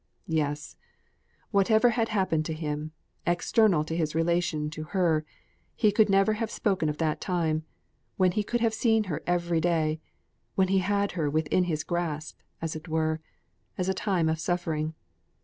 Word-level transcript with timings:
Yes! 0.25 0.77
whatever 1.51 1.91
had 1.91 2.09
happened 2.09 2.43
to 2.45 2.55
him, 2.55 2.91
external 3.27 3.83
to 3.83 3.95
his 3.95 4.15
relation 4.15 4.71
to 4.71 4.81
her, 4.97 5.23
he 5.75 5.91
could 5.91 6.09
never 6.09 6.33
have 6.33 6.49
spoken 6.49 6.89
of 6.89 6.97
that 6.97 7.21
time, 7.21 7.65
when 8.17 8.31
he 8.31 8.41
could 8.43 8.61
have 8.61 8.73
seen 8.73 9.03
her 9.03 9.21
every 9.27 9.61
day 9.61 10.01
when 10.55 10.69
he 10.69 10.79
had 10.79 11.11
her 11.11 11.29
within 11.29 11.65
his 11.65 11.83
grasp, 11.83 12.39
as 12.63 12.75
it 12.75 12.87
were 12.87 13.21
as 13.77 13.89
a 13.89 13.93
time 13.93 14.27
of 14.27 14.39
suffering. 14.39 14.95